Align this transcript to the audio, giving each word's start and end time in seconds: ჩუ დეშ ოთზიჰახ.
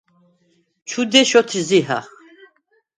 ჩუ 0.87 1.01
დეშ 1.11 1.29
ოთზიჰახ. 1.39 2.05